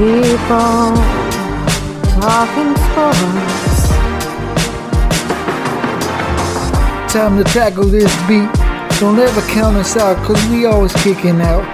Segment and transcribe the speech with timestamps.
[0.00, 0.96] People
[2.16, 3.92] talking sports.
[7.12, 8.48] Time to tackle this beat.
[8.98, 11.64] Don't ever count us out, cause we always kicking out.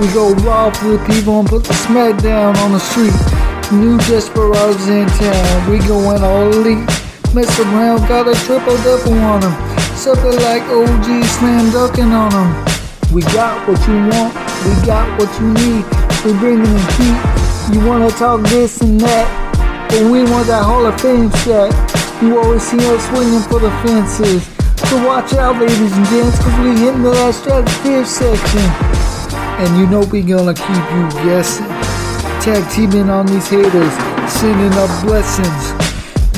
[0.00, 3.14] We go raw for the people and put the smack down on the street.
[3.70, 6.86] New desperados in town, we going all elite.
[7.34, 9.54] Mess around, got a triple double on them.
[9.94, 12.50] Something like OG slam dunking on them.
[13.12, 14.34] We got what you want,
[14.66, 15.84] we got what you need.
[16.24, 17.25] We bringing the heat.
[17.72, 19.26] You wanna talk this and that,
[19.90, 21.74] but we want that Hall of Fame shot.
[22.22, 24.46] You always see us swinging for the fences.
[24.88, 28.62] So watch out, ladies and gents, cause we hitting the last stratosphere section.
[29.58, 31.66] And you know we gonna keep you guessing.
[32.38, 33.94] Tag teaming on these haters,
[34.30, 35.74] sending up blessings.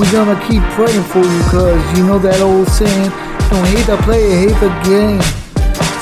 [0.00, 3.10] We gonna keep praying for you, cause you know that old saying,
[3.52, 5.20] don't hate the player, hate the game.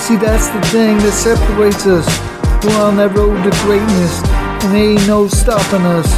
[0.06, 2.06] See, that's the thing that separates us.
[2.62, 4.22] We're on that road to greatness,
[4.66, 6.10] and ain't no stopping us.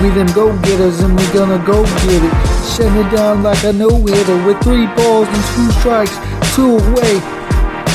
[0.00, 2.34] We them go getters, and we gonna go get it.
[2.72, 6.16] Shutting it down like a no hitter with three balls and two strikes,
[6.56, 7.14] two away.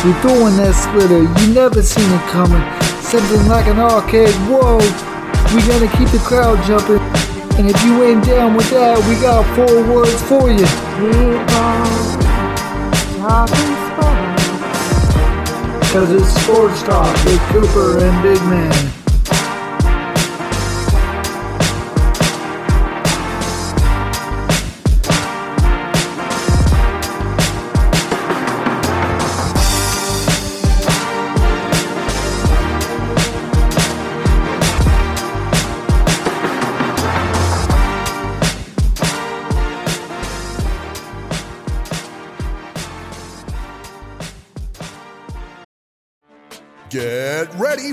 [0.05, 2.61] We throwing that splitter, you never seen it coming.
[3.01, 4.77] Something like an arcade, whoa.
[5.55, 7.01] We gonna keep the crowd jumping.
[7.57, 10.67] And if you ain't down with that, we got four words for you.
[15.91, 18.98] Cause it's sports talk with Cooper and Big Man.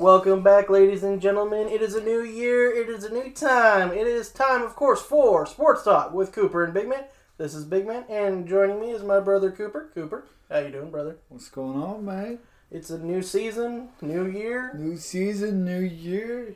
[0.00, 1.68] Welcome back, ladies and gentlemen.
[1.68, 2.74] It is a new year.
[2.74, 3.92] It is a new time.
[3.92, 7.04] It is time, of course, for Sports Talk with Cooper and Big Man.
[7.36, 9.90] This is Big Man, and joining me is my brother Cooper.
[9.92, 11.18] Cooper, how you doing, brother?
[11.28, 12.38] What's going on, man?
[12.70, 14.72] It's a new season, new year.
[14.72, 16.54] New season, new year,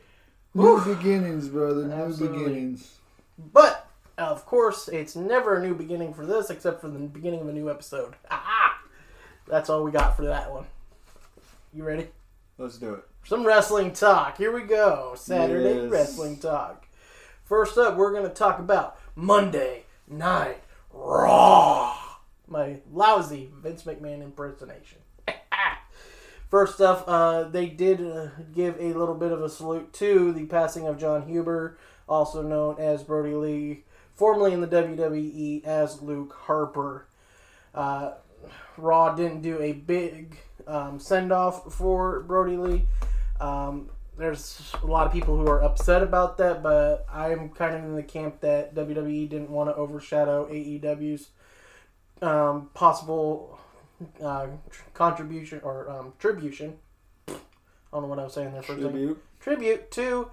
[0.55, 0.95] new Whew.
[0.95, 1.85] beginnings, brother.
[1.85, 2.45] New Absolutely.
[2.45, 2.97] beginnings.
[3.53, 7.49] But of course, it's never a new beginning for this, except for the beginning of
[7.49, 8.15] a new episode.
[8.31, 8.79] Aha!
[9.47, 10.65] That's all we got for that one.
[11.75, 12.07] You ready?
[12.57, 13.03] Let's do it.
[13.25, 14.37] Some wrestling talk.
[14.37, 15.13] Here we go.
[15.17, 15.91] Saturday Yes.
[15.91, 16.85] wrestling talk.
[17.43, 20.63] First up, we're going to talk about Monday Night
[20.93, 21.97] Raw.
[22.47, 24.99] My lousy Vince McMahon impersonation.
[26.51, 30.45] First off, uh, they did uh, give a little bit of a salute to the
[30.45, 33.83] passing of John Huber, also known as Brodie Lee,
[34.13, 37.07] formerly in the WWE as Luke Harper.
[37.73, 38.11] Uh,
[38.77, 42.85] Raw didn't do a big um, send off for Brodie Lee.
[43.39, 47.83] Um, there's a lot of people who are upset about that, but I'm kind of
[47.83, 51.29] in the camp that WWE didn't want to overshadow AEW's
[52.21, 53.59] um, possible
[54.23, 56.77] uh, tr- contribution or um, tribution.
[57.27, 57.33] I
[57.91, 58.91] don't know what I was saying there for a second.
[58.91, 59.23] Tribute.
[59.39, 60.31] Tribute to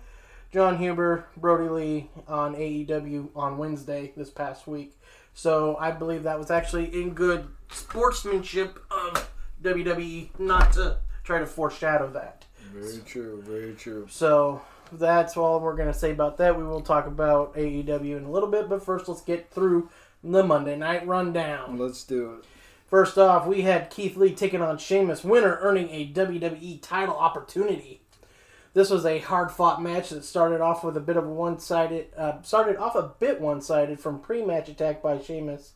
[0.52, 4.98] John Huber, Brodie Lee on AEW on Wednesday this past week.
[5.34, 9.30] So I believe that was actually in good sportsmanship of
[9.62, 12.44] WWE not to try to foreshadow that.
[12.72, 13.42] Very true.
[13.46, 14.06] Very true.
[14.10, 16.56] So that's all we're going to say about that.
[16.56, 19.90] We will talk about AEW in a little bit, but first let's get through
[20.24, 21.78] the Monday night rundown.
[21.78, 22.44] Let's do it.
[22.86, 28.02] First off, we had Keith Lee taking on Sheamus, winner earning a WWE title opportunity.
[28.74, 32.40] This was a hard-fought match that started off with a bit of a one-sided, uh,
[32.42, 35.72] started off a bit one-sided from pre-match attack by Sheamus,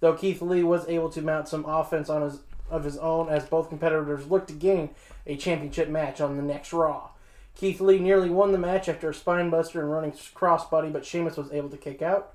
[0.00, 2.38] though Keith Lee was able to mount some offense on his
[2.70, 4.90] of his own as both competitors looked to gain
[5.26, 7.10] a championship match on the next Raw.
[7.54, 11.52] Keith Lee nearly won the match after a spinebuster and running crossbody, but Sheamus was
[11.52, 12.32] able to kick out.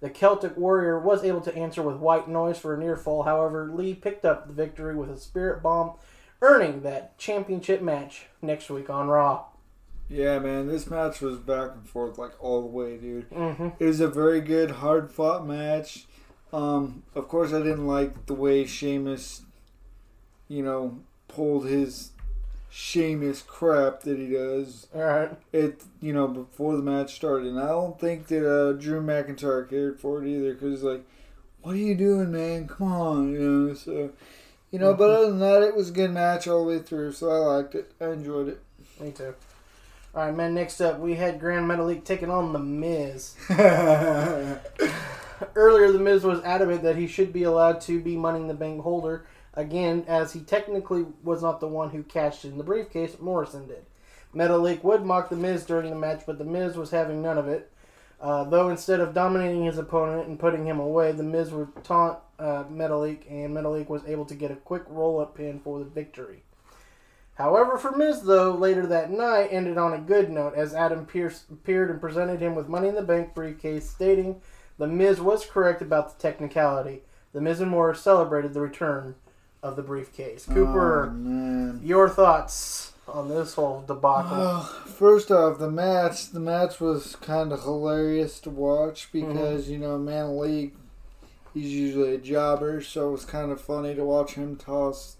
[0.00, 3.24] The Celtic Warrior was able to answer with white noise for a near fall.
[3.24, 5.94] However, Lee picked up the victory with a spirit bomb,
[6.40, 9.46] earning that championship match next week on Raw.
[10.08, 13.28] Yeah, man, this match was back and forth like all the way, dude.
[13.30, 13.68] Mm-hmm.
[13.78, 16.06] It was a very good, hard fought match.
[16.52, 19.42] Um, of course, I didn't like the way Sheamus,
[20.48, 20.98] you know,
[21.28, 22.10] pulled his
[22.70, 24.88] Sheamus crap that he does.
[24.94, 25.30] All right.
[25.52, 29.68] It, you know, before the match started, and I don't think that uh, Drew McIntyre
[29.68, 31.04] cared for it either, because like,
[31.62, 32.68] what are you doing, man?
[32.68, 33.74] Come on, you know.
[33.74, 34.10] So,
[34.70, 37.12] you know, but other than that, it was a good match all the way through,
[37.12, 37.92] so I liked it.
[38.00, 38.62] I enjoyed it.
[39.00, 39.34] Me too.
[40.14, 40.54] All right, man.
[40.54, 43.34] Next up, we had Gran Metalik taking on The Miz.
[45.54, 48.54] Earlier, The Miz was adamant that he should be allowed to be Money in the
[48.54, 49.24] Bank holder
[49.54, 53.16] again, as he technically was not the one who cashed in the briefcase.
[53.20, 53.84] Morrison did.
[54.34, 57.48] Metalik would mock The Miz during the match, but The Miz was having none of
[57.48, 57.70] it.
[58.20, 62.18] Uh, though instead of dominating his opponent and putting him away, The Miz would taunt
[62.38, 66.42] uh, Metalik, and Metalik was able to get a quick roll-up pin for the victory.
[67.34, 71.44] However, for Miz, though, later that night ended on a good note as Adam Pearce
[71.50, 74.40] appeared and presented him with Money in the Bank briefcase, stating
[74.76, 77.02] the Miz was correct about the technicality.
[77.32, 79.14] The Miz and Morris celebrated the return
[79.62, 80.46] of the briefcase.
[80.46, 84.36] Cooper, Oh, your thoughts on this whole debacle?
[84.36, 86.30] Well, first off, the match.
[86.30, 90.74] The match was kind of hilarious to watch because you know, Man League,
[91.54, 95.16] he's usually a jobber, so it was kind of funny to watch him toss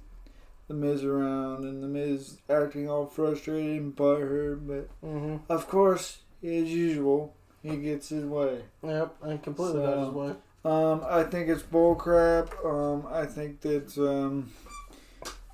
[0.69, 4.67] the Miz around and the Miz acting all frustrated and butthurt.
[4.67, 8.61] But hmm of course, as usual, he gets his way.
[8.85, 10.35] Yep, and completely So- got his way.
[10.65, 12.65] Um, I think it's bullcrap.
[12.65, 14.51] Um, I think that um,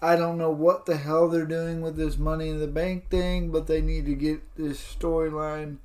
[0.01, 3.51] I don't know what the hell they're doing with this Money in the Bank thing,
[3.51, 5.79] but they need to get this storyline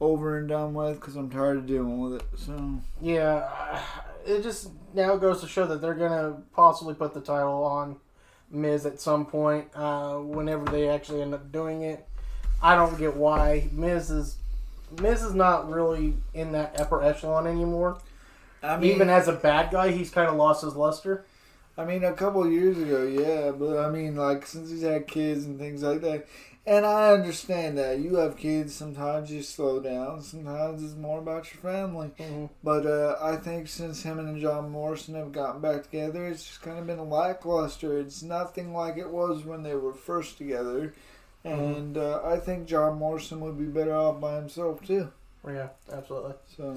[0.00, 2.22] over and done with because I'm tired of dealing with it.
[2.36, 3.80] So Yeah,
[4.26, 7.96] it just now goes to show that they're gonna possibly put the title on
[8.50, 9.68] Miz at some point.
[9.74, 12.06] Uh, whenever they actually end up doing it,
[12.62, 14.36] I don't get why Miz is
[15.00, 17.98] Miz is not really in that upper echelon anymore.
[18.66, 21.24] I Even as a bad guy, he's kind of lost his luster.
[21.78, 25.06] I mean, a couple of years ago, yeah, but I mean, like since he's had
[25.06, 26.26] kids and things like that,
[26.66, 28.74] and I understand that you have kids.
[28.74, 30.22] Sometimes you slow down.
[30.22, 32.10] Sometimes it's more about your family.
[32.18, 32.48] Mhm.
[32.64, 36.62] But uh, I think since him and John Morrison have gotten back together, it's just
[36.62, 37.98] kind of been lackluster.
[37.98, 40.94] It's nothing like it was when they were first together.
[41.44, 45.12] And uh, I think John Morrison would be better off by himself too.
[45.46, 46.34] Yeah, absolutely.
[46.56, 46.76] So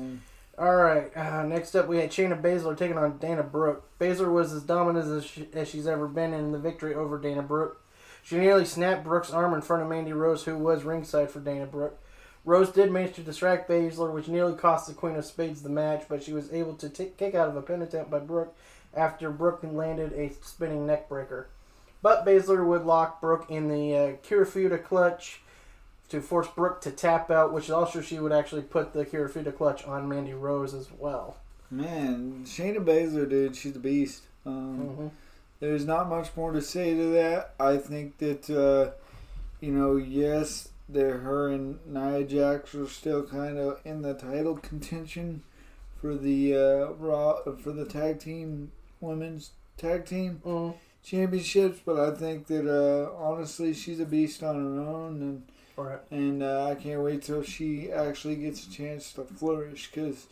[0.59, 1.15] All right.
[1.15, 3.97] Uh, next up, we had Shayna Baszler taking on Dana Brooke.
[3.97, 7.41] Baszler was as dominant as, she, as she's ever been in the victory over Dana
[7.41, 7.81] Brooke.
[8.21, 11.65] She nearly snapped Brooke's arm in front of Mandy Rose, who was ringside for Dana
[11.65, 11.97] Brooke.
[12.43, 16.03] Rose did manage to distract Baszler, which nearly cost the Queen of Spades the match,
[16.09, 18.53] but she was able to t- kick out of a pin attempt by Brooke
[18.93, 21.45] after Brooke landed a spinning neckbreaker.
[22.01, 25.41] But Baszler would lock Brooke in the uh, Kirifuda clutch
[26.09, 29.85] to force Brooke to tap out, which also she would actually put the Kirifuda clutch
[29.85, 31.37] on Mandy Rose as well.
[31.71, 34.23] man, Shayna Baszler, dude, she's a beast.
[34.45, 35.11] Um, Mhm.
[35.59, 37.53] There's not much more to say to that.
[37.59, 38.91] I think that uh,
[39.61, 44.55] you know, yes, they're her and Nia Jax are still kind of in the title
[44.57, 45.43] contention
[46.01, 50.73] for the uh, Raw for the tag team women's tag team Mm,
[51.03, 55.43] championships, but I think that uh, honestly she's a beast on her own, and
[55.83, 55.99] right.
[56.11, 60.27] and uh, I can't wait till she actually gets a chance to flourish because.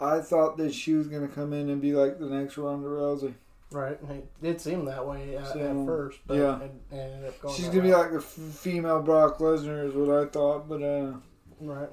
[0.00, 2.88] I thought that she was going to come in and be like the next Ronda
[2.88, 3.34] Rousey.
[3.70, 3.98] Right.
[4.10, 6.60] It did seem that way uh, So, at first, but yeah.
[6.60, 9.94] it, it ended up going She's gonna be like the f- female Brock Lesnar, is
[9.94, 11.12] what I thought, but uh,
[11.60, 11.88] Right.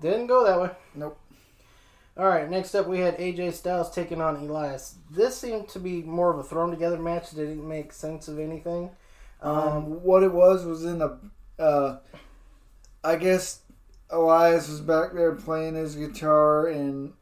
[0.00, 0.70] Didn't go that way.
[0.94, 1.18] Nope.
[2.16, 2.50] All right.
[2.50, 4.96] Next up, we had AJ Styles taking on Elias.
[5.10, 8.38] This seemed to be more of a thrown together match that didn't make sense of
[8.38, 8.90] anything.
[9.40, 11.18] Um, what it was was in the,
[11.58, 11.96] uh,
[13.02, 13.60] I guess
[14.10, 17.12] Elias was back there playing his guitar, and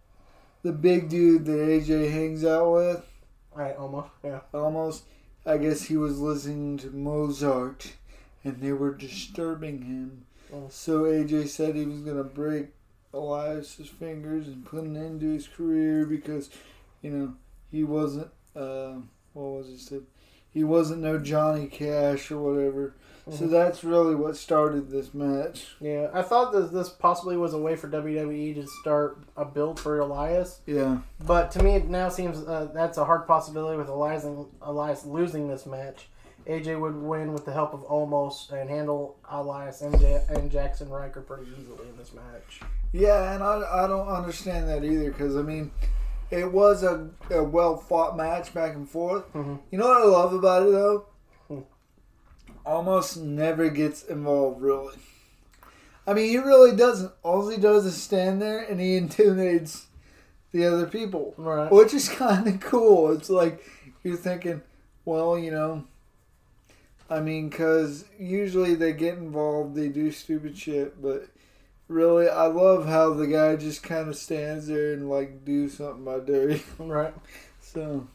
[0.62, 3.06] the big dude that AJ hangs out with,
[3.54, 4.08] Right, Omos.
[4.24, 4.40] Yeah.
[4.54, 5.02] Omos,
[5.44, 7.92] I guess he was listening to Mozart,
[8.44, 10.26] and they were disturbing him.
[10.52, 10.72] Mm.
[10.72, 12.68] So AJ said he was gonna break
[13.12, 16.48] Elias's fingers and put an end to his career because,
[17.02, 17.34] you know,
[17.70, 18.30] he wasn't.
[18.56, 18.94] Uh,
[19.34, 20.02] what was he said?
[20.50, 22.94] He wasn't no Johnny Cash or whatever.
[23.30, 25.76] So that's really what started this match.
[25.80, 29.78] Yeah, I thought that this possibly was a way for WWE to start a build
[29.78, 30.98] for Elias, Yeah.
[31.24, 34.26] but to me it now seems uh, that's a hard possibility with Elias
[34.60, 36.08] Elias losing this match.
[36.48, 40.90] AJ would win with the help of Omos and handle Elias and, Ja- and Jaxson
[40.90, 42.60] Ryker pretty easily in this match.
[42.92, 45.70] Yeah, and I, I don't understand that either because, I mean,
[46.32, 49.22] it was a, a well fought match back and forth.
[49.34, 51.06] You know what I love about it, though?
[52.66, 54.94] Omos never gets involved, really.
[56.06, 57.12] I mean, he really doesn't.
[57.22, 59.86] All he does is stand there and he intimidates
[60.52, 61.70] the other people, Right.
[61.72, 63.12] which is kind of cool.
[63.12, 63.64] It's like
[64.02, 64.62] you're thinking,
[65.04, 65.84] well, you know,
[67.08, 71.26] I mean, because usually they get involved, they do stupid shit, but
[71.88, 76.02] really, I love how the guy just kind of stands there and like do something
[76.02, 76.62] about dirty.
[76.78, 77.14] Right.
[77.60, 78.06] So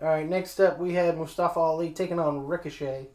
[0.00, 0.28] All right.
[0.28, 3.08] Next up, we had Mustafa Ali taking on Ricochet.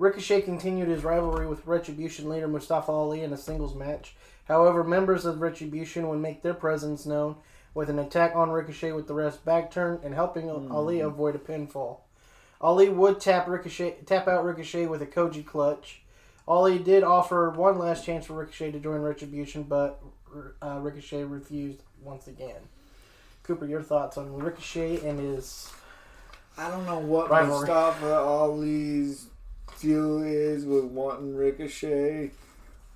[0.00, 4.14] Ricochet continued his rivalry with Retribution leader Mustafa Ali in a singles match.
[4.46, 7.36] However, members of Retribution would make their presence known
[7.74, 11.38] with an attack on Ricochet with the rest back turn and helping Ali avoid a
[11.38, 11.98] pinfall.
[12.62, 16.00] Ali would tap Ricochet, tap out Ricochet with a Koji clutch.
[16.48, 20.02] Ali did offer one last chance for Ricochet to join Retribution, but
[20.62, 22.62] uh, Ricochet refused once again.
[23.42, 25.70] Cooper, your thoughts on Ricochet and his
[26.56, 27.60] I don't know what Rivalry.
[27.60, 29.26] Mustafa Ali's
[29.80, 32.30] deal is with wanting Ricochet,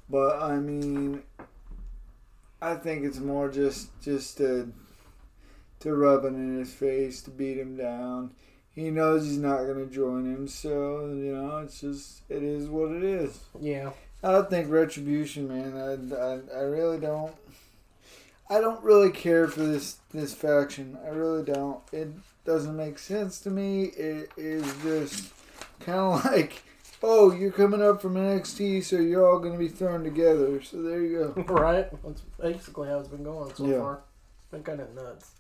[0.09, 1.23] but I mean,
[2.61, 4.73] I think it's more just just to
[5.81, 8.33] to rub it in his face to beat him down.
[8.75, 12.69] He knows he's not going to join him, so you know it's just it is
[12.69, 13.39] what it is.
[13.61, 13.91] yeah.
[14.23, 15.77] I don't think Retribution, man.
[15.77, 17.35] I, I, I really don't.
[18.49, 20.97] I don't really care for this this faction.
[21.05, 21.81] I really don't.
[21.93, 22.09] It
[22.47, 23.85] doesn't make sense to me.
[23.85, 25.31] It is just
[25.81, 26.63] kind of like,
[27.07, 30.63] oh, you're coming up from NXT, so you're all going to be thrown together.
[30.63, 31.43] So there you go.
[31.55, 31.89] right?
[32.03, 33.79] That's basically how it's been going so Yeah.
[33.81, 34.01] far.
[34.43, 35.33] It's been kind of nuts.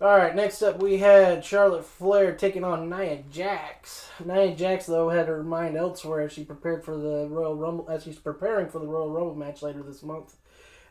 [0.00, 4.08] All right, next up we had Charlotte Flair taking on Nia Jax.
[4.24, 8.04] Nia Jax though had her mind elsewhere as she prepared for the Royal Rumble as
[8.04, 10.36] she's preparing for the Royal Rumble match later this month,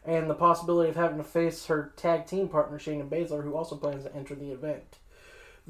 [0.05, 3.75] and the possibility of having to face her tag team partner Shayna Baszler, who also
[3.75, 4.99] plans to enter the event.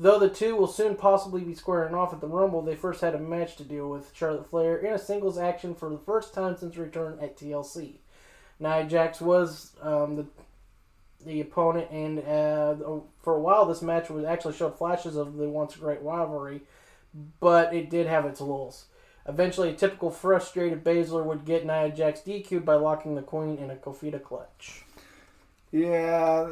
[0.02, 3.16] Though the two will soon possibly be squaring off at the Rumble, they first had
[3.16, 6.56] a match to deal with Charlotte Flair in a singles action for the first time
[6.56, 7.96] since return at TLC.
[8.62, 10.26] Nia Jax was um, the
[11.26, 15.50] the opponent, and uh, for a while this match was actually showed flashes of the
[15.50, 16.62] once great rivalry,
[17.42, 18.86] but it did have its lulls.
[19.28, 23.70] Eventually, a typical frustrated Baszler would get Nia Jax DQ'd by locking the Queen in
[23.70, 24.86] a Kofita clutch.
[25.72, 26.48] Yeah,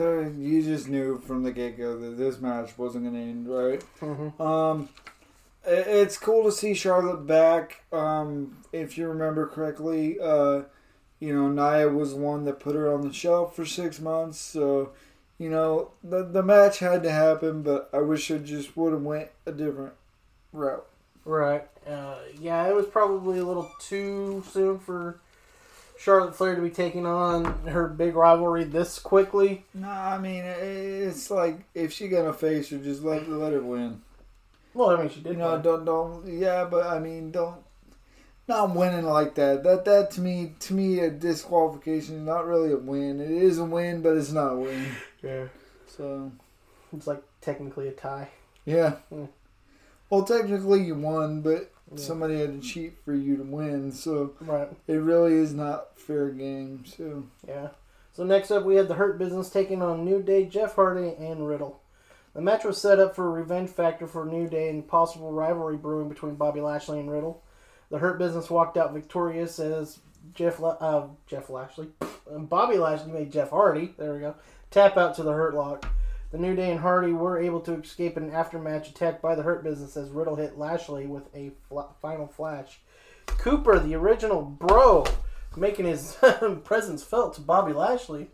[0.00, 3.48] uh, you just knew from the get go that this match wasn't going to end
[3.48, 3.82] right.
[4.40, 4.88] Um,
[5.66, 7.82] i- it's cool to see Charlotte back.
[7.92, 10.62] Um, if you remember correctly, uh,
[11.18, 14.38] you know Nia was the one that put her on the shelf for six months.
[14.38, 14.90] So,
[15.38, 19.02] you know the the match had to happen, but I wish it just would have
[19.02, 19.94] went a different
[20.52, 20.86] route.
[21.24, 21.66] Right.
[21.88, 25.18] Uh, yeah, it was probably a little too soon for
[26.04, 29.64] Charlotte Flair to be taking on her big rivalry this quickly.
[29.72, 34.02] No, I mean it's like if she gonna face her, just let let her win.
[34.74, 35.32] Well, I mean, she did.
[35.32, 35.62] You know, win.
[35.62, 37.56] don't don't yeah, but I mean, don't
[38.46, 39.62] not winning like that.
[39.64, 43.18] That that to me to me a disqualification is not really a win.
[43.18, 44.86] It is a win, but it's not a win.
[45.22, 45.46] Yeah.
[45.86, 46.30] So
[46.94, 48.28] It's like technically a tie.
[48.66, 48.96] yeah.
[49.08, 49.24] Hmm.
[50.10, 51.98] Well, technically you won, but Yeah.
[52.02, 53.92] somebody had to cheat for you to win.
[53.92, 54.68] So Right.
[54.86, 56.84] it really is not fair game.
[56.86, 57.68] So Yeah.
[58.12, 61.46] So next up, we had the Hurt Business taking on New Day, Jeff Hardy, and
[61.46, 61.80] Riddle.
[62.32, 65.76] The match was set up for a revenge factor for New Day and possible rivalry
[65.76, 67.42] brewing between Bobby Lashley and Riddle.
[67.90, 69.98] The Hurt Business walked out victorious as
[70.32, 71.88] Jeff La- uh, Jeff Lashley,
[72.30, 73.94] and Bobby Lashley made Jeff Hardy.
[73.98, 74.34] There we go.
[74.70, 75.84] Tap out to the Hurt Lock.
[76.34, 79.62] The New Day and Hardy were able to escape an aftermatch attack by the Hurt
[79.62, 82.80] Business as Riddle hit Lashley with a fla- final flash.
[83.26, 85.04] Cooper, the original bro,
[85.56, 86.16] making his
[86.64, 88.32] presence felt to Bobby Lashley.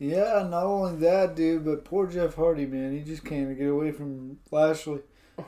[0.00, 3.92] yeah, not only that, dude, but poor Jeff Hardy, man, he just can't get away
[3.92, 5.02] from Lashley.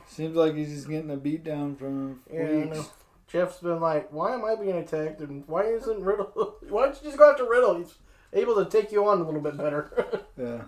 [0.07, 2.85] Seems like he's just getting a beat down from Yeah, I know.
[3.27, 5.19] Jeff's been like, why am I being attacked?
[5.19, 6.55] And why isn't Riddle?
[6.69, 7.79] Why don't you just go after Riddle?
[7.79, 7.95] He's
[8.31, 10.21] able to take you on a little bit better.
[10.37, 10.61] Yeah.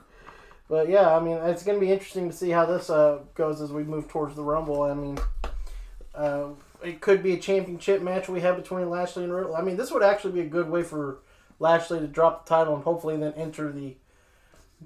[0.74, 3.62] But yeah, I mean, it's going to be interesting to see how this uh, goes
[3.62, 4.82] as we move towards the Rumble.
[4.82, 5.20] I mean,
[6.16, 6.48] uh,
[6.84, 9.56] it could be a championship match we have between Lashley and Riddle.
[9.56, 11.20] I mean, this would actually be a good way for
[11.60, 13.96] Lashley to drop the title and hopefully then enter the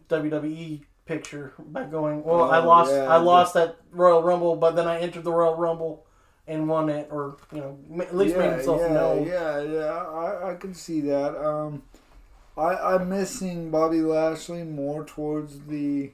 [0.09, 4.75] WWE picture by going, well, I Oh, lost, yeah, I lost that Royal Rumble, but
[4.75, 6.05] then I entered the Royal Rumble
[6.47, 9.25] and won it, or you know, at least made himself yeah, known.
[9.25, 11.33] Yeah, yeah, I, I can see that.
[11.41, 11.83] Um,
[12.57, 16.11] I I'm missing Bobby Lashley more towards the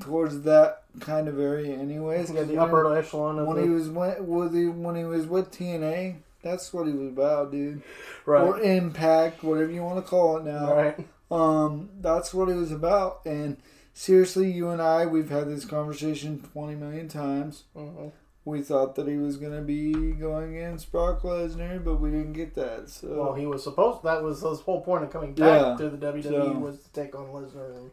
[0.00, 2.30] towards that kind of area, anyways.
[2.30, 5.26] Yeah, the When- upper echelon of when the he was when, with when he was
[5.26, 6.16] with TNA.
[6.42, 7.82] That's what he was about, dude.
[8.24, 10.74] right, Or Impact, whatever you want to call it now.
[10.74, 13.20] right, Um, that's what it was about.
[13.26, 13.58] And
[13.92, 17.64] seriously, you and I, we've had this conversation twenty million times.
[17.76, 18.08] hmm
[18.44, 22.54] We thought that he was gonna be going against Brock Lesnar, but we didn't get
[22.54, 22.88] that.
[22.88, 24.02] So Well, he was supposed.
[24.02, 26.22] That was his whole point of coming back Yeah, to the WWE
[26.54, 27.90] so- was to take on Lesnar, and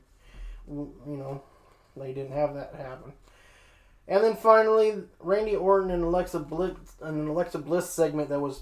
[1.05, 1.41] you know
[1.97, 3.13] they didn't have that happen.
[4.07, 8.61] And then finally, Randy Orton and Alexa Bliss, an Alexa Bliss segment that was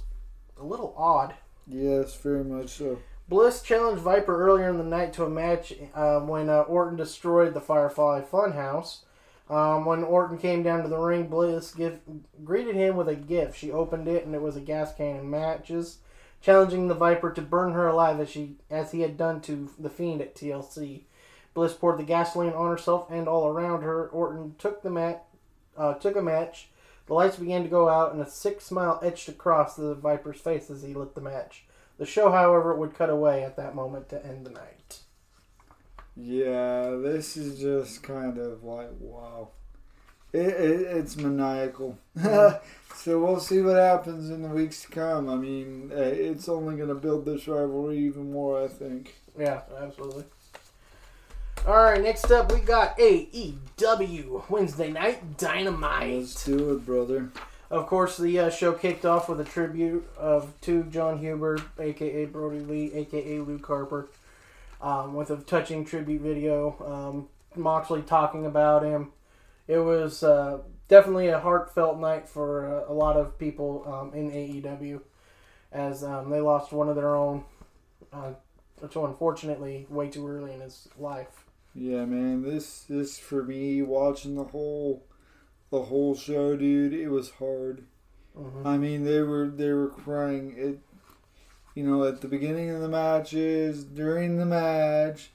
[0.59, 1.35] a little odd.
[1.67, 2.97] yes, very much so.
[3.27, 7.53] Bliss challenged Viper earlier in the night to a match um, when uh, Orton destroyed
[7.53, 8.99] the Firefly Funhouse.
[9.49, 11.75] Um, when Orton came down to the ring, Bliss
[12.43, 13.57] greeted him with a gift.
[13.57, 15.99] She opened it, and it was a gas can and matches,
[16.41, 19.89] challenging the Viper to burn her alive as she as he had done to the
[19.89, 21.03] Fiend at TLC.
[21.53, 24.07] Bliss poured the gasoline on herself and all around her.
[24.09, 25.25] Orton took the mat,
[25.77, 26.69] uh, took a match.
[27.05, 30.71] The lights began to go out, and a sick smile etched across the Viper's face
[30.71, 31.65] as he lit the match.
[31.97, 34.99] The show, however, would cut away at that moment to end the night.
[36.17, 39.49] Yeah, this is just kind of like wow.
[40.31, 41.97] It, it it's maniacal.
[42.21, 42.61] so
[43.05, 45.29] we'll see what happens in the weeks to come.
[45.29, 48.63] I mean, uh, it's only going to build this rivalry even more.
[48.63, 49.15] I think.
[49.37, 50.25] Yeah, absolutely.
[51.67, 56.13] All right, next up we got AEW Wednesday Night Dynamite.
[56.13, 57.31] Let's do it, brother.
[57.71, 62.25] Of course, the uh, show kicked off with a tribute of to John Huber, aka
[62.25, 64.07] Brodie Lee, aka Luke Harper,
[64.85, 66.75] um, with a touching tribute video.
[66.85, 67.27] Um,
[67.59, 69.11] Moxley talking about him.
[69.67, 74.29] It was uh, definitely a heartfelt night for uh, a lot of people um, in
[74.29, 75.01] AEW,
[75.71, 77.43] as um, they lost one of their own.
[78.13, 78.33] Uh,
[78.91, 81.45] so unfortunately, way too early in his life.
[81.73, 82.43] Yeah, man.
[82.43, 85.03] This this for me watching the whole
[85.71, 86.93] the whole show, dude.
[86.93, 87.85] It was hard.
[88.37, 88.65] Mhm.
[88.65, 90.53] I mean, they were they were crying.
[90.57, 90.79] It,
[91.75, 95.29] you know, at the beginning of the matches, during the match,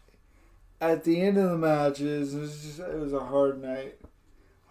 [0.80, 2.34] at the end of the matches.
[2.34, 4.00] It was just it was a hard night,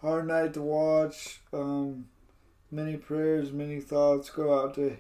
[0.02, 1.42] hard night to watch.
[1.54, 2.08] Um,
[2.72, 4.98] many prayers, many thoughts go out to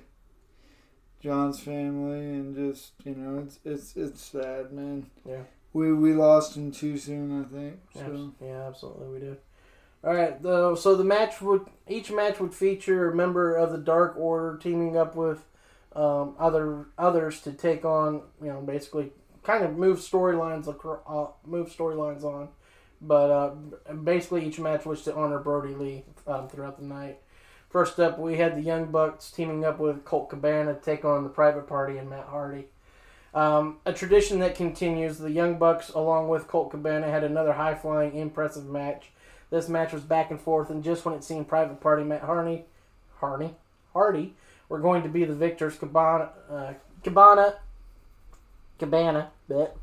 [1.21, 5.09] John's family, and just you know, it's it's it's sad, man.
[5.25, 5.43] Yeah.
[5.73, 7.79] We we lost him too soon, I think.
[7.93, 8.33] So.
[8.41, 9.37] Yeah, absolutely, we did.
[10.03, 10.75] All right, though.
[10.75, 14.95] So the match would each match would feature a member of the Dark Order teaming
[14.95, 15.43] up with
[15.95, 19.11] um, other others to take on, you know, basically
[19.43, 22.49] kind of move storylines acro- uh, move storylines on.
[23.01, 27.19] But uh, basically, each match was to honor Brodie Lee um, throughout the night.
[27.69, 31.23] First up, we had the Young Bucks teaming up with Colt Cabana to take on
[31.23, 32.65] the Private Party and Matt Hardy.
[33.33, 37.75] Um, a tradition that continues, the Young Bucks, along with Colt Cabana, had another high
[37.75, 39.11] flying, impressive match.
[39.51, 42.65] This match was back and forth, and just when it seemed Private Party Matt Hardy,
[43.19, 43.55] Hardy,
[43.93, 44.33] Hardy,
[44.69, 47.55] were going to be the victors, Cabana, uh, Cabana,
[48.77, 49.75] Cabana, bet,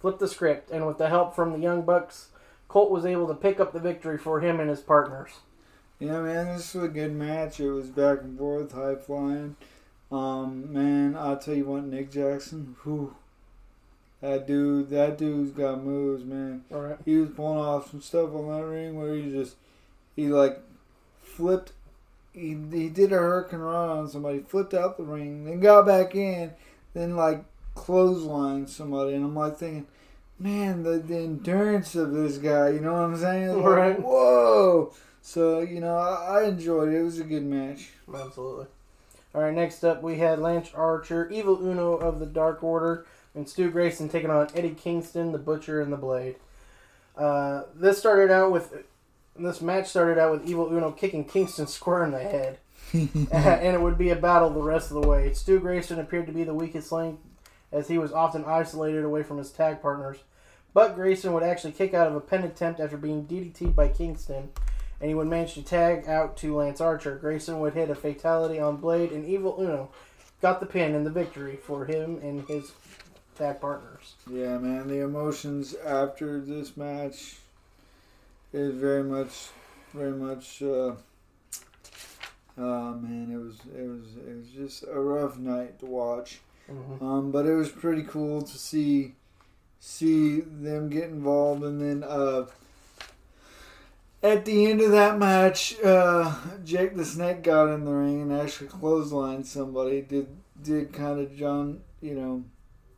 [0.00, 2.28] flipped the script, and with the help from the Young Bucks,
[2.68, 5.32] Colt was able to pick up the victory for him and his partners.
[5.98, 7.60] Yeah, man, this was a good match.
[7.60, 9.56] It was back and forth, high flying.
[10.10, 13.14] Um, man, I'll tell you what, Nick Jackson, whew,
[14.20, 16.64] that dude, that dude's got moves, man.
[16.72, 16.98] All right.
[17.04, 19.56] He was pulling off some stuff on that ring where he just,
[20.16, 20.60] he like
[21.22, 21.72] flipped,
[22.32, 26.52] he, he did a hurricanrana on somebody, flipped out the ring, then got back in,
[26.94, 29.86] then like clotheslined somebody, and I'm like thinking,
[30.38, 33.56] man, the, the endurance of this guy, you know what I'm saying?
[33.56, 34.00] Like, Right.
[34.00, 34.92] Whoa.
[35.22, 36.98] So, you know, I, I enjoyed it.
[36.98, 37.90] It was a good match.
[38.12, 38.66] Absolutely.
[39.34, 43.48] All right, next up we had Lance Archer, Evil Uno of the Dark Order, and
[43.48, 46.36] Stu Grayson taking on Eddie Kingston, the Butcher, and the Blade.
[47.16, 48.84] Uh, this started out with
[49.42, 52.58] this match started out with Evil Uno kicking Kingston square in the head,
[52.92, 55.32] and it would be a battle the rest of the way.
[55.32, 57.20] Stu Grayson appeared to be the weakest link,
[57.72, 60.18] as he was often isolated away from his tag partners.
[60.72, 64.50] But Grayson would actually kick out of a pin attempt after being DDT'd by Kingston,
[65.00, 67.16] and he would manage to tag out to Lance Archer.
[67.16, 69.90] Grayson would hit a fatality on Blade, and Evil Uno
[70.40, 72.72] got the pin and the victory for him and his
[73.36, 74.14] tag partners.
[74.30, 77.36] Yeah, man, the emotions after this match
[78.52, 79.48] is very much,
[79.92, 80.62] very much.
[80.62, 80.92] Uh,
[82.58, 86.40] uh, man, it was it was it was just a rough night to watch.
[86.70, 87.02] Mhm.
[87.02, 89.14] Um, but it was pretty cool to see
[89.78, 92.46] see them get involved, and then uh,
[94.22, 96.34] at the end of that match, uh,
[96.64, 100.02] Jake the Snake got in the ring and actually clotheslined somebody.
[100.02, 100.28] Did
[100.62, 102.44] did kind of John, you know,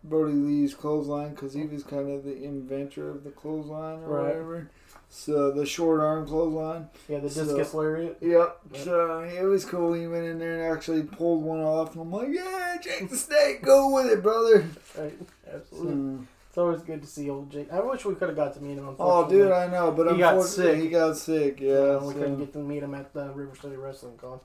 [0.03, 4.27] Brodie Lee's clothesline because he was kind of the inventor of the clothesline or Right.
[4.29, 4.71] whatever.
[5.14, 6.88] So the short arm clothesline.
[7.07, 8.16] Yeah, the So- discus lariat.
[8.22, 8.59] Yep.
[8.72, 8.83] Yep.
[8.83, 9.92] So it was cool.
[9.92, 13.16] He went in there and actually pulled one off, and I'm like, "Yeah, Jake the
[13.18, 14.64] Snake, go with it, brother."
[14.98, 15.12] Right,
[15.53, 15.92] absolutely.
[15.92, 17.70] So- It's always good to see old Jake.
[17.70, 18.88] I wish we could have got to meet him.
[18.98, 20.79] oh, dude, I know, but He got sick.
[20.81, 21.61] he got sick.
[21.61, 24.40] Yeah, we so- couldn't get to meet him at the River City Wrestling Con,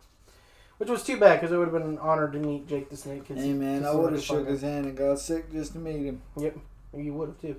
[0.80, 2.98] which was too bad because it would have been an honor to meet Jake the
[2.98, 3.26] Snake.
[3.28, 6.22] Hey man, I would have shook his hand and got sick just to meet him.
[6.36, 6.58] Yep,
[6.94, 7.56] you would have too.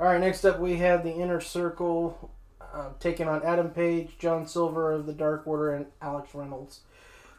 [0.00, 2.30] All right, next up we have the Inner Circle
[2.72, 6.82] uh, taking on Adam Page, John Silver of the Dark Order, and Alex Reynolds.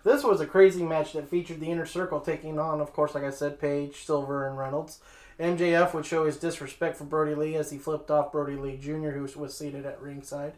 [0.04, 3.24] This was a crazy match that featured the Inner Circle taking on, of course, like
[3.24, 5.00] I said, Page, Silver, and Reynolds.
[5.39, 9.12] MJF would show his disrespect for Brodie Lee as he flipped off Brodie Lee Jr.,
[9.12, 10.56] who was seated at ringside.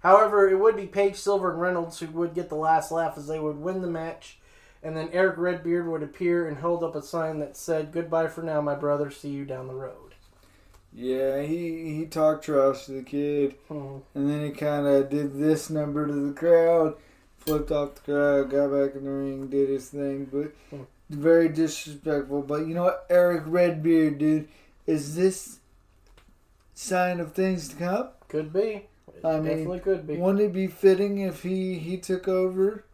[0.00, 3.26] However, it would be Page, Silver, and Reynolds who would get the last laugh as
[3.26, 4.38] they would win the match.
[4.82, 8.42] And then Eric Redbeard would appear and hold up a sign that said, Goodbye for
[8.42, 9.10] now, my brother.
[9.10, 10.11] See you down the road.
[10.94, 14.02] Yeah, he he talked trash to the kid, Mhm.
[14.14, 16.96] and then he kind of did this number to the crowd,
[17.38, 20.82] flipped off the crowd, got back in the ring, did his thing, but Hmm.
[21.08, 22.42] very disrespectful.
[22.42, 24.48] But you know what, Eric Redbeard, dude,
[24.86, 25.58] is this
[26.74, 28.08] sign of things to come?
[28.28, 28.86] Could be.
[29.14, 30.16] It I mean, definitely could be.
[30.16, 32.84] Wouldn't it be fitting if he he took over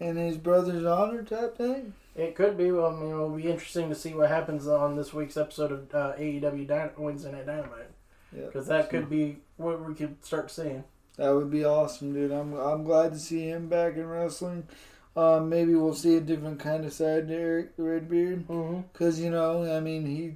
[0.00, 1.94] in his brother's honor type thing?
[2.14, 2.70] It could be.
[2.70, 5.94] Well, I mean, it'll be interesting to see what happens on this week's episode of
[5.94, 7.90] uh, AEW Dyna- Wednesday Night Dynamite.
[8.36, 10.84] Yeah, Because that could be what we could start seeing.
[11.16, 12.30] That would be awesome, dude.
[12.32, 14.66] I'm I'm glad to see him back in wrestling.
[15.14, 18.80] Um, maybe we'll see a different kind of side to Eric Redbeard, Mm-hmm.
[18.92, 20.34] because you know, I mean, he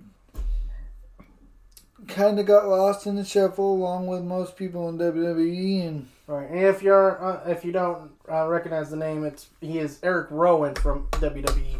[2.08, 6.50] kind of got lost in the shuffle along with most people in WWE, and Right,
[6.50, 10.26] and if you're uh, if you don't uh, recognize the name, it's he is Eric
[10.30, 11.76] Rowan from WWE.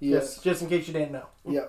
[0.00, 1.26] yes, Just, just in case you didn't know.
[1.46, 1.66] yeah,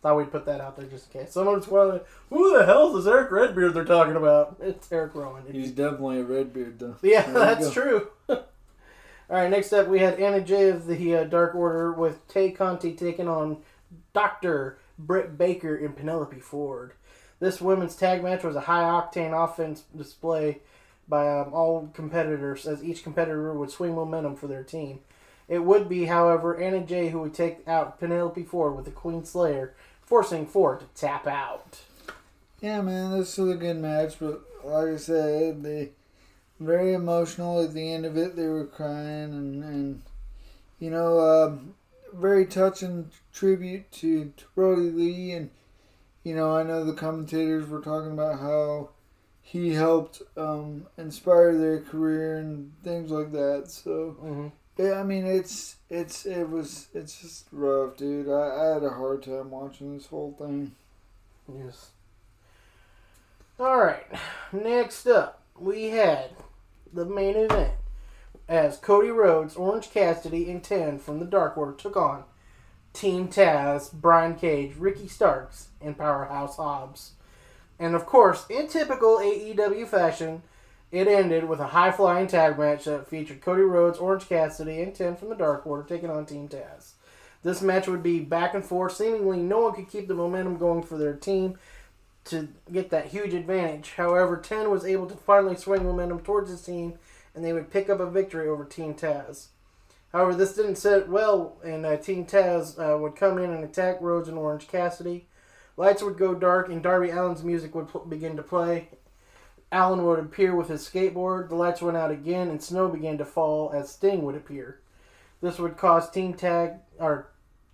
[0.00, 1.32] Thought we'd put that out there just in case.
[1.32, 4.56] Someone's wondering, who the hell is this Eric Redbeard they're talking about?
[4.60, 5.42] It's Eric Rowan.
[5.52, 6.96] he's definitely a Redbeard though.
[7.02, 8.08] Yeah, There that's true.
[8.28, 8.38] All
[9.28, 12.94] right, next up we had Anna Jay of the uh, Dark Order with Tay Conti
[12.94, 13.58] taking on
[14.14, 16.92] Doctor Britt Baker and Penelope Ford.
[17.38, 20.60] This women's tag match was a high octane offense display
[21.12, 25.00] by um, all competitors, as each competitor would swing momentum for their team.
[25.46, 29.22] It would be, however, Anna Jay who would take out Penelope Ford with the Queen
[29.22, 31.82] Slayer, forcing Ford to tap out.
[32.62, 35.90] Yeah, man, this was a good match, but like I said, they
[36.58, 38.34] very emotional at the end of it.
[38.34, 40.02] They were crying, and, and
[40.78, 41.74] you know, um,
[42.14, 45.32] very touching tribute to Brodie Lee.
[45.32, 45.50] And
[46.24, 48.90] you know, I know the commentators were talking about how
[49.42, 53.64] he helped um, inspire their career and things like that.
[53.68, 58.28] So hmm yeah, I mean, it's it's it was it's just rough, dude.
[58.28, 60.72] I, I had a hard time watching this whole thing.
[61.54, 61.90] Yes.
[63.60, 64.06] All right.
[64.52, 66.30] Next up, we had
[66.92, 67.74] the main event
[68.48, 72.24] as Cody Rhodes, Orange Cassidy, and Ten from the Dark Order took on
[72.94, 77.12] Team Taz, Brian Cage, Ricky Starks, and Powerhouse Hobbs.
[77.82, 80.42] And of course, in typical AEW fashion,
[80.92, 84.94] it ended with a high flying tag match that featured Cody Rhodes, Orange Cassidy, and
[84.94, 86.92] Ten from the Dark Order taking on Team Taz.
[87.42, 88.94] This match would be back and forth.
[88.94, 91.58] Seemingly, no one could keep the momentum going for their team
[92.26, 93.94] to get that huge advantage.
[93.96, 97.00] However, 10 was able to finally swing momentum towards his team,
[97.34, 99.48] and they would pick up a victory over Team Taz.
[100.12, 104.00] However, this didn't sit well, and uh, Team Taz uh, would come in and attack
[104.00, 105.26] Rhodes and Orange Cassidy.
[105.76, 108.90] Lights would go dark, and Darby Allin's music would pl- begin to play.
[109.70, 111.48] Allen would appear with his skateboard.
[111.48, 114.80] The lights went out again, and snow began to fall as Sting would appear.
[115.40, 117.30] This would cause Team Tag or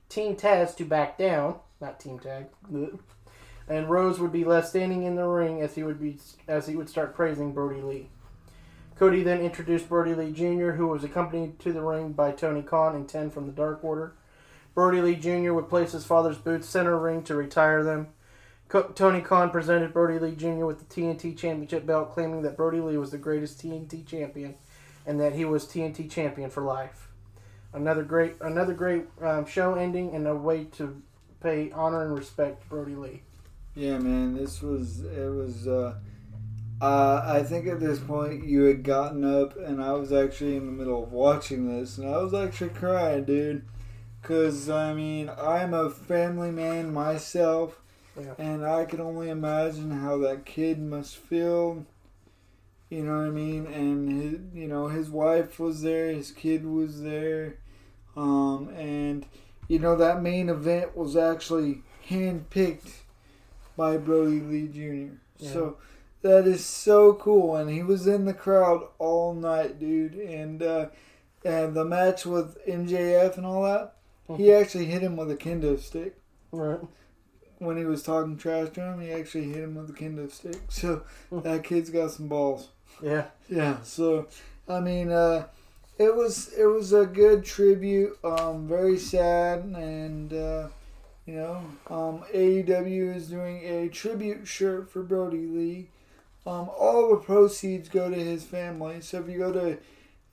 [0.08, 2.46] Team Taz to back down, not Team Tag,
[3.68, 6.76] and Rose would be left standing in the ring as he would be as he
[6.76, 8.08] would start praising Brodie Lee.
[8.96, 12.96] Cody then introduced Brodie Lee Jr., who was accompanied to the ring by Tony Khan
[12.96, 14.14] and Ten from the Dark Order.
[14.78, 15.54] Brodie Lee Jr.
[15.54, 18.10] would place his father's boots center ring to retire them.
[18.68, 20.66] Co- Tony Khan presented Brodie Lee Jr.
[20.66, 24.54] with the TNT Championship belt, claiming that Brodie Lee was the greatest TNT champion
[25.04, 27.08] and that he was TNT champion for life.
[27.72, 31.02] Another great, another great um, show ending and a way to
[31.42, 33.22] pay honor and respect to Brodie Lee.
[33.74, 35.66] Yeah, man, this was it was.
[35.66, 35.96] uh
[36.80, 40.66] uh, I think at this point you had gotten up, and I was actually in
[40.66, 43.64] the middle of watching this, and I was actually crying, dude.
[44.28, 47.80] Cause I mean, I'm a family man myself,
[48.14, 48.34] Yeah.
[48.36, 51.86] and I can only imagine how that kid must feel.
[52.90, 53.66] You know what I mean?
[53.66, 57.54] And his, you know, his wife was there, his kid was there,
[58.16, 59.24] um, and
[59.66, 62.90] you know that main event was actually handpicked
[63.78, 65.14] by Brodie Lee Jr.
[65.38, 65.52] Yeah.
[65.54, 65.76] So
[66.20, 70.16] that is so cool, and he was in the crowd all night, dude.
[70.16, 70.88] And uh,
[71.46, 73.94] and the match with MJF and all that,
[74.36, 76.16] he actually hit him with a kendo stick
[76.52, 76.80] Right.
[77.58, 79.00] when he was talking trash to him.
[79.00, 80.56] He actually hit him with a kendo stick.
[80.68, 82.68] So that kid's got some balls.
[83.02, 83.26] Yeah.
[83.48, 83.80] Yeah.
[83.82, 84.26] So
[84.68, 85.46] I mean, uh,
[85.98, 88.18] it was it was a good tribute.
[88.24, 90.68] Um, very sad, and uh,
[91.26, 91.56] you know,
[91.88, 95.88] um, AEW is doing a tribute shirt for Brodie Lee.
[96.46, 99.00] Um, all the proceeds go to his family.
[99.02, 99.78] So if you go to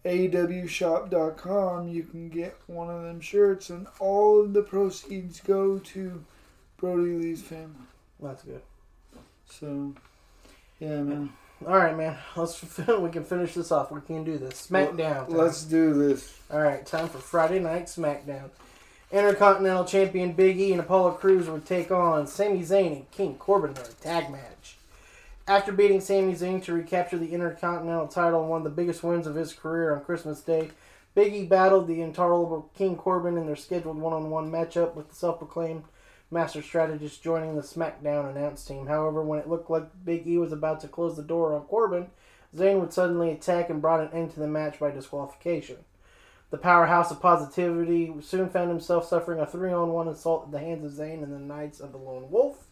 [0.06, 6.24] AEWshop.com, you can get one of them shirts, and all of the proceeds go to
[6.78, 7.74] Brodie Lee's family.
[8.22, 8.62] That's good.
[9.50, 9.96] So,
[10.80, 11.34] yeah, man.
[11.66, 12.18] All right, man.
[12.36, 12.62] Let's
[13.00, 13.92] we can finish this off.
[13.92, 14.68] We can do this.
[14.68, 15.28] SmackDown.
[15.28, 15.38] time.
[15.38, 16.38] Let's do this.
[16.52, 18.50] All right, time for Friday Night SmackDown.
[19.12, 23.72] Intercontinental Champion Big E and Apollo Crews would take on Sami Zayn and King Corbin
[23.72, 24.75] in a tag match.
[25.48, 29.28] After beating Sami Zayn to recapture the Intercontinental title and one of the biggest wins
[29.28, 30.72] of his career on Christmas Day,
[31.14, 35.84] Big E battled the intolerable King Corbin in their scheduled one-on-one matchup with the self-proclaimed
[36.32, 38.88] master strategist joining the SmackDown announce team.
[38.88, 42.08] However, when it looked like Big E was about to close the door on Corbin,
[42.56, 45.78] Zayn would suddenly attack and brought an end to the match by disqualification.
[46.50, 50.60] The powerhouse of positivity soon found himself suffering a three on one assault at the
[50.60, 52.66] hands of Zayn and the Knights of the Lone Wolf,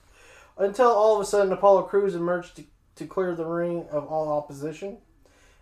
[0.57, 2.63] until all of a sudden Apollo Crews emerged to,
[2.95, 4.97] to clear the ring of all opposition.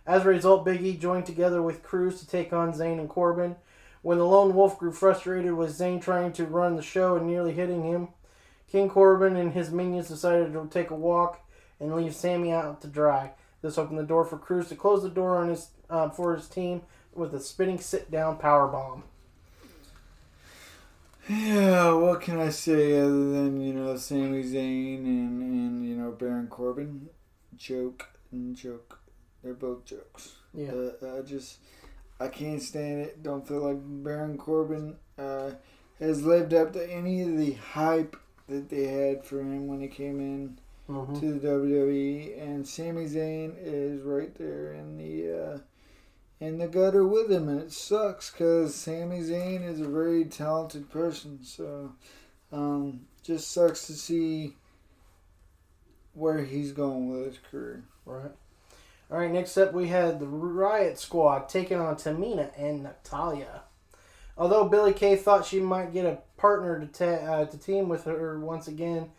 [0.06, 3.56] As a result, Big E joined together with Crews to take on Zayn and Corbin.
[4.02, 7.52] When the Lone Wolf grew frustrated with Zayn trying to run the show and nearly
[7.52, 8.08] hitting him,
[8.70, 11.40] King Corbin and his minions decided to take a walk
[11.78, 13.32] and leave Sami out to dry.
[13.60, 16.48] This opened the door for Crews to close the door on his uh, for his
[16.48, 16.82] team
[17.14, 19.04] with a spinning sit-down power bomb.
[21.28, 26.10] Yeah, what can I say other than, you know, Sami Zayn and, and you know,
[26.10, 27.08] Baron Corbin?
[27.56, 28.98] Joke and joke.
[29.42, 30.32] They're both jokes.
[30.52, 30.72] Yeah.
[31.02, 31.58] Uh, I just,
[32.18, 33.22] I can't stand it.
[33.22, 35.50] Don't feel like Baron Corbin uh,
[36.00, 38.16] has lived up to any of the hype
[38.48, 40.58] that they had for him when he came in
[40.88, 41.20] Mhm.
[41.20, 42.36] to the WWE.
[42.40, 45.58] And Sami Zayn is right there in the uh,
[46.42, 50.90] in the gutter with him, and it sucks because Sami Zayn is a very talented
[50.90, 51.38] person.
[51.44, 51.92] So,
[52.50, 54.56] um, just sucks to see
[56.14, 57.84] where he's going with his career.
[58.04, 58.32] Right.
[59.08, 59.30] All right.
[59.30, 63.62] Next up, we had the Riot Squad taking on Tamina and Natalya.
[64.36, 68.04] Although Billie Kay thought she might get a partner to ta- uh, to team with
[68.04, 69.10] her once again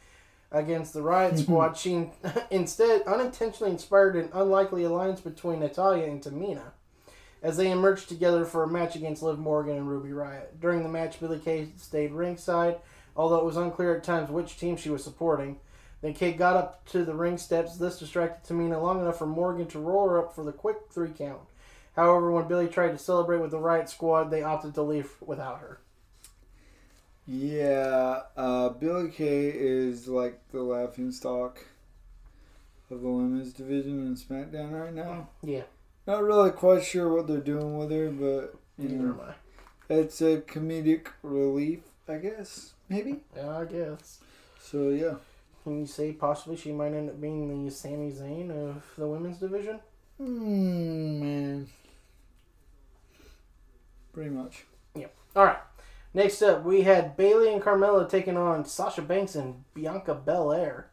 [0.51, 2.09] against the Riot Squad, she
[2.51, 6.73] instead unintentionally inspired an unlikely alliance between Natalya and Tamina
[7.43, 10.59] as they emerged together for a match against Liv Morgan and Ruby Riot.
[10.59, 12.77] During the match, Billie Kay stayed ringside,
[13.15, 15.59] although it was unclear at times which team she was supporting.
[16.01, 17.77] Then Kay got up to the ring steps.
[17.77, 21.09] This distracted Tamina long enough for Morgan to roll her up for the quick three
[21.09, 21.41] count.
[21.95, 25.59] However, when Billy tried to celebrate with the Riot Squad, they opted to leave without
[25.59, 25.79] her.
[27.27, 31.59] Yeah, uh, Billie Kay is like the laughing stock
[32.89, 35.29] of the women's division in SmackDown right now.
[35.41, 35.63] Yeah,
[36.05, 39.93] Not really quite sure what they're doing with her, but you neither know, am I.
[39.93, 42.73] it's a comedic relief, I guess.
[42.89, 43.21] Maybe.
[43.35, 44.19] Yeah, I guess.
[44.61, 45.15] So yeah.
[45.63, 49.37] Can you say possibly she might end up being the Sami Zayn of the women's
[49.37, 49.79] division?
[50.17, 51.67] Hmm, man.
[54.11, 54.65] Pretty much.
[54.95, 55.15] Yep.
[55.37, 55.57] All right.
[56.13, 60.91] Next up, we had Bayley and Carmella taking on Sasha Banks and Bianca Belair.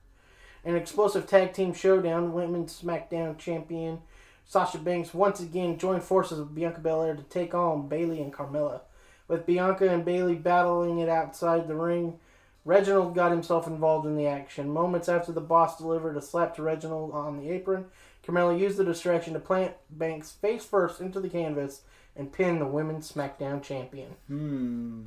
[0.64, 4.00] An explosive tag team showdown, Women's SmackDown champion
[4.44, 8.80] Sasha Banks once again joined forces with Bianca Belair to take on Bayley and Carmella.
[9.28, 12.18] With Bianca and Bayley battling it outside the ring,
[12.64, 14.68] Reginald got himself involved in the action.
[14.68, 17.86] Moments after the boss delivered a slap to Reginald on the apron,
[18.26, 21.82] Carmella used the distraction to plant Banks face first into the canvas
[22.16, 24.10] and pin the Women's SmackDown champion.
[24.26, 25.02] Hmm.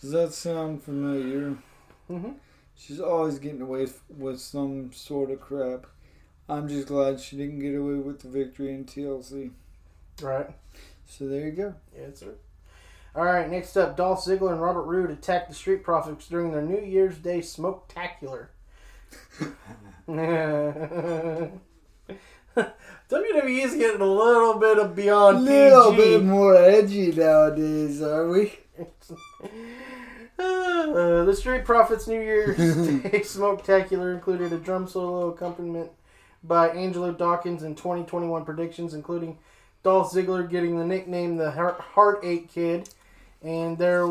[0.00, 1.56] Does that sound familiar?
[2.10, 2.32] Mm-hmm.
[2.76, 5.86] She's always getting away with some sort of crap.
[6.52, 9.50] I'm just glad she didn't get away with the victory in TLC.
[10.20, 10.50] Right.
[11.06, 11.74] So there you go.
[12.14, 12.34] Sir.
[13.14, 16.62] All right, next up, Dolph Ziggler and Robert Roode attacked the Street Profits during their
[16.62, 18.46] New Year's Day Smoketacular.
[20.08, 21.60] WWE
[23.64, 26.02] is getting a little bit of beyond A little PG.
[26.02, 28.52] bit more edgy nowadays, are we?
[30.38, 35.90] Uh, the Street Profits New Year's Day Smoketacular included a drum solo accompaniment
[36.44, 39.38] by Angelo Dawkins in 2021 predictions, including
[39.82, 42.88] Dolph Ziggler getting the nickname the Heart- Heartache Kid,
[43.42, 44.06] and their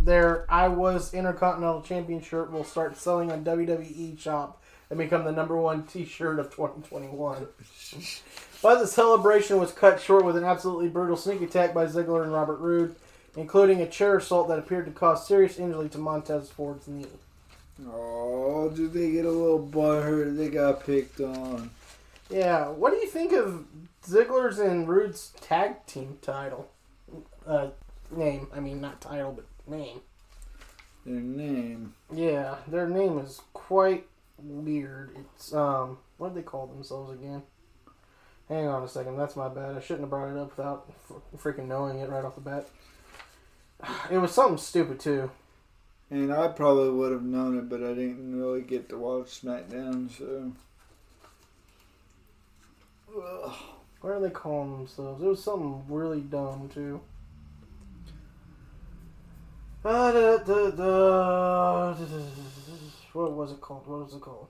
[0.00, 5.32] their I Was Intercontinental Champion shirt will start selling on WWE Shop and become the
[5.32, 7.46] number one T-shirt of 2021.
[8.62, 12.32] But the celebration was cut short with an absolutely brutal sneak attack by Ziggler and
[12.32, 12.94] Robert Roode,
[13.34, 17.06] including a chair assault that appeared to cause serious injury to Montez Ford's knee.
[17.88, 20.36] Oh, did they get a little butthurt?
[20.36, 21.70] They got picked on.
[22.28, 23.64] Yeah, what do you think of
[24.04, 26.70] Ziggler's and Roode's tag team title?
[27.46, 27.68] Uh,
[28.10, 28.48] name.
[28.54, 30.00] I mean, not title, but name.
[31.04, 31.94] Their name.
[32.12, 34.06] Yeah, their name is quite
[34.38, 35.16] weird.
[35.18, 37.42] It's, um, what do they call themselves again?
[38.48, 39.76] Hang on a second, that's my bad.
[39.76, 40.90] I shouldn't have brought it up without
[41.36, 42.68] freaking knowing it right off the bat.
[44.10, 45.30] It was something stupid, too.
[46.10, 50.10] And I probably would have known it, but I didn't really get to watch SmackDown,
[50.10, 50.52] so.
[53.16, 53.52] Ugh.
[54.00, 55.22] What are they calling themselves?
[55.22, 57.00] It was something really dumb too.
[59.84, 60.10] Uh,
[63.12, 63.86] what was it called?
[63.86, 64.48] What was it called?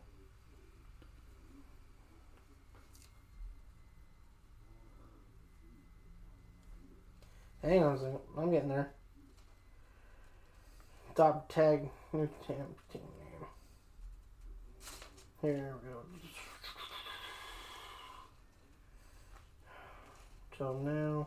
[7.62, 8.18] Hang on a second.
[8.38, 8.92] I'm getting there.
[11.20, 12.56] Top tag new team
[12.90, 13.46] team name.
[15.42, 16.00] Here we go.
[20.56, 21.26] So now,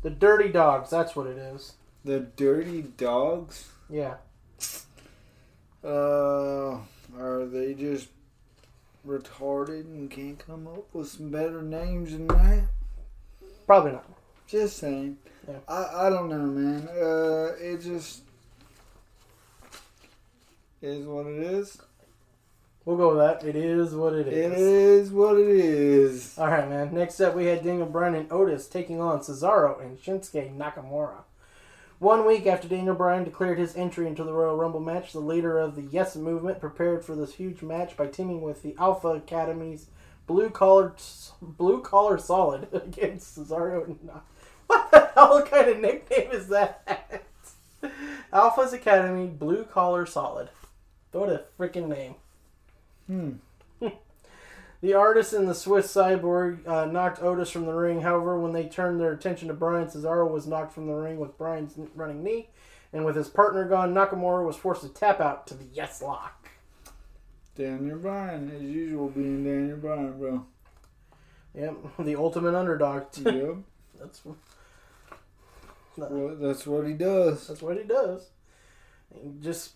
[0.00, 0.88] the Dirty Dogs.
[0.88, 1.74] That's what it is.
[2.02, 3.68] The Dirty Dogs?
[3.90, 4.14] Yeah.
[5.84, 6.78] Uh,
[7.18, 8.08] are they just
[9.06, 12.68] retarded and can't come up with some better names than that?
[13.66, 14.08] Probably not.
[14.46, 15.18] Just saying.
[15.46, 15.58] Yeah.
[15.68, 16.88] I, I don't know, man.
[16.88, 18.22] Uh, it just
[20.84, 21.78] is what it is.
[22.84, 23.48] We'll go with that.
[23.48, 24.60] It is what it It is.
[25.06, 26.38] is what it is.
[26.38, 26.92] All right, man.
[26.94, 31.22] Next up, we had Daniel Bryan and Otis taking on Cesaro and Shinsuke Nakamura.
[31.98, 35.58] One week after Daniel Bryan declared his entry into the Royal Rumble match, the leader
[35.58, 39.86] of the Yes Movement prepared for this huge match by teaming with the Alpha Academy's
[40.26, 40.94] Blue Collar
[41.40, 44.20] Blue Collar Solid against Cesaro and Na-
[44.66, 47.22] What the hell kind of nickname is that?
[48.32, 50.50] Alpha's Academy Blue Collar Solid.
[51.14, 52.14] What a freaking name.
[53.06, 53.32] Hmm.
[54.80, 58.02] The artist and the Swiss cyborg uh, knocked Otis from the ring.
[58.02, 61.38] However, when they turned their attention to Bryan, Cesaro was knocked from the ring with
[61.38, 62.50] Bryan's running knee,
[62.92, 66.50] and with his partner gone, Nakamura was forced to tap out to the Yes Lock.
[67.56, 70.44] Daniel Bryan, as usual, being Daniel Bryan, bro.
[71.54, 73.04] Yep, the ultimate underdog.
[73.24, 73.56] yep.
[73.98, 74.20] that's
[75.96, 77.46] Well, that's what he does.
[77.46, 78.28] that's what he does.
[79.14, 79.70] And just,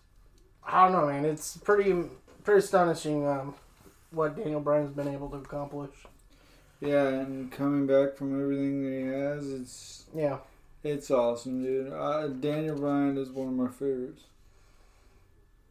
[0.71, 1.25] I don't know, man.
[1.25, 2.05] It's pretty
[2.45, 3.55] pretty astonishing um,
[4.11, 5.91] what Daniel Bryan's been able to accomplish.
[6.81, 10.39] Yeah, and coming back from everything that he has, it's Yeah,
[10.85, 11.93] it's awesome, dude.
[11.93, 14.23] Uh, Daniel Bryan is one of my favorites.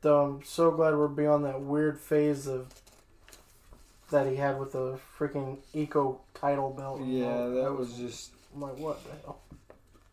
[0.01, 2.67] though I'm so glad we're beyond that weird phase of
[4.09, 7.01] that he had with the freaking eco title belt.
[7.05, 8.31] Yeah, that was just.
[8.55, 9.39] I'm like, what the hell?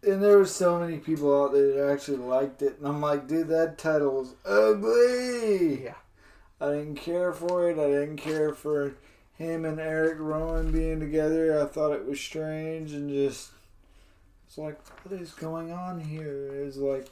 [0.06, 3.26] And there were so many people out there that actually liked it, and I'm like,
[3.26, 5.84] dude, that title was ugly.
[5.84, 5.94] Yeah.
[6.60, 7.78] I didn't care for it.
[7.78, 8.94] I didn't care for
[9.36, 11.60] him and Eric Rowan being together.
[11.60, 13.50] I thought it was strange and just
[14.46, 16.50] it's like what is going on here?
[16.52, 17.08] It's like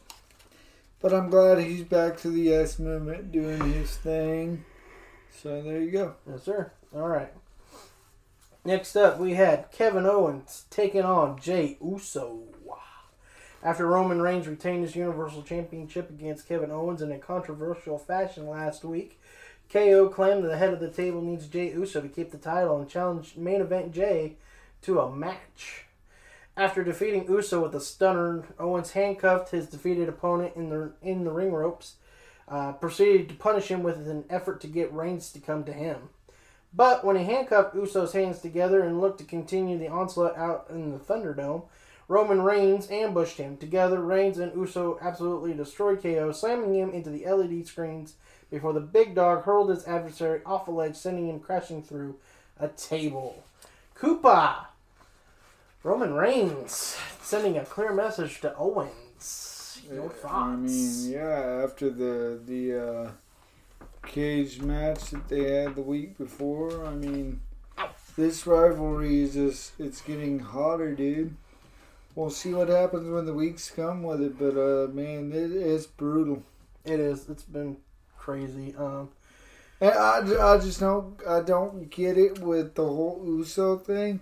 [1.01, 4.65] but I'm glad he's back to the yes movement doing his thing.
[5.31, 6.15] So there you go.
[6.29, 6.73] Yes, sir.
[6.95, 7.33] All right.
[8.65, 12.43] Next up, we had Kevin Owens taking on Jey Uso.
[13.63, 18.85] After Roman Reigns retained his Universal Championship against Kevin Owens in a controversial fashion last
[18.85, 19.21] week,
[19.73, 22.79] KO claimed that the head of the table needs Jey Uso to keep the title
[22.79, 24.35] and challenged main event Jey
[24.83, 25.87] to a match.
[26.57, 31.31] After defeating Uso with a stunner, Owens handcuffed his defeated opponent in the in the
[31.31, 31.95] ring ropes,
[32.49, 36.11] uh, proceeded to punish him with an effort to get Reigns to come to him.
[36.75, 40.93] But when he handcuffed Uso's hands together and looked to continue the onslaught out in
[40.93, 41.65] the Thunderdome,
[42.13, 43.57] Roman Reigns ambushed him.
[43.57, 48.17] Together, Reigns and Uso absolutely destroyed KO, slamming him into the LED screens
[48.51, 52.17] before the big dog hurled his adversary off a ledge, sending him crashing through
[52.61, 53.43] a table.
[53.99, 54.67] Koopa!
[55.83, 59.81] Roman Reigns sending a clear message to Owens.
[59.91, 60.35] Your thoughts?
[60.35, 63.11] I mean, yeah, after the the uh,
[64.07, 67.41] cage match that they had the week before, I mean,
[68.19, 71.37] this rivalry is just it's getting hotter, dude.
[72.15, 75.87] We'll see what happens when the weeks come with it, but uh, man, it is
[75.87, 76.43] brutal.
[76.85, 77.29] It is.
[77.29, 77.79] It's been
[78.19, 78.75] crazy.
[78.77, 79.11] Um,
[79.81, 84.21] And I, I just don't I don't get it with the whole Uso thing,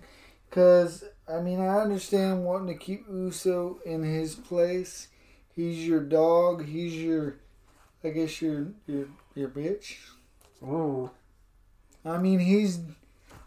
[0.49, 5.09] cause I mean I understand wanting to keep Uso in his place.
[5.55, 6.65] He's your dog.
[6.65, 7.35] He's your,
[8.03, 9.97] I guess your your your bitch.
[10.63, 11.11] ooh.
[12.03, 12.79] I mean he's,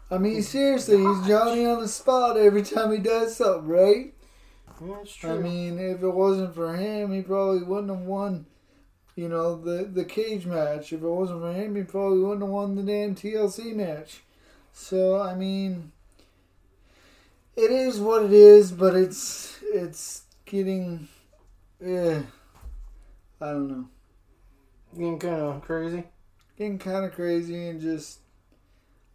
[0.09, 4.13] I mean seriously he's Johnny on the spot every time he does something, right?
[4.83, 5.31] Yeah, it's true.
[5.31, 8.45] I mean if it wasn't for him, he probably wouldn't have won.
[9.15, 10.91] You know the the cage match.
[10.91, 14.21] If it wasn't for him, he probably wouldn't have won the damn TLC match.
[14.73, 15.91] So I mean,
[17.55, 21.07] it is what it is, but it's it's getting,
[21.79, 22.21] yeah,
[23.39, 23.87] I don't know,
[24.93, 26.03] Getting kind of crazy.
[26.57, 28.19] getting kind of crazy and just.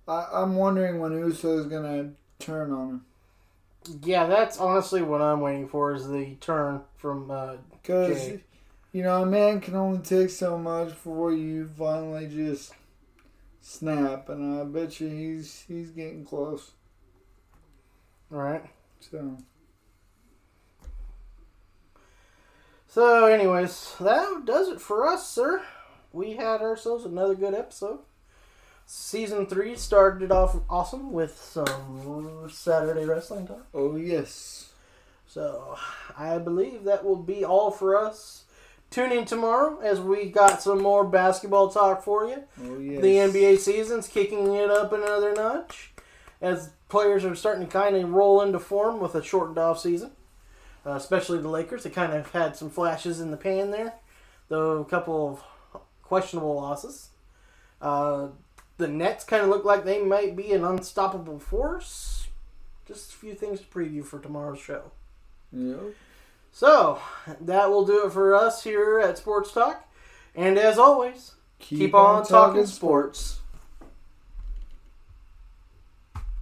[0.08, 3.04] I, I'm wondering when Uso is gonna turn on him
[4.02, 8.30] Yeah, that's honestly what I'm waiting for is the turn from uh, because
[8.92, 12.74] you know a man can only take so much before you finally just
[13.62, 16.72] snap, and I bet you he's he's getting close.
[18.28, 18.64] Right.
[19.00, 19.38] So
[22.90, 25.62] So, anyways, that does it for us, sir.
[26.12, 28.00] We had ourselves another good episode.
[28.92, 33.64] Season three started off awesome with some Saturday wrestling talk.
[33.72, 34.72] oh yes,
[35.28, 35.78] So,
[36.18, 38.46] I believe that will be all for us.
[38.90, 42.42] Tune in tomorrow as we got some more basketball talk for you.
[42.64, 43.00] oh yes.
[43.00, 45.92] The NBA season's kicking it up another notch
[46.40, 50.10] as players are starting to kind of roll into form with a shortened off season.
[50.84, 53.94] Uh, especially the Lakers, they kind of had some flashes in the pan there,
[54.48, 57.10] though a couple of questionable losses.
[57.80, 58.28] Uh,
[58.80, 62.26] the Nets kind of look like they might be an unstoppable force.
[62.86, 64.90] Just a few things to preview for tomorrow's show.
[65.52, 65.94] Yep.
[66.52, 67.00] So,
[67.40, 69.88] that will do it for us here at Sports Talk.
[70.34, 73.39] And as always, keep, on, talking sports.